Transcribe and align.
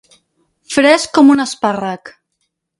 Fresc 0.77 1.13
com 1.19 1.31
un 1.35 1.45
espàrrec. 1.45 2.15